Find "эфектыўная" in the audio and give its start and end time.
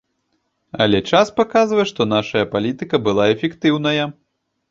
3.37-4.03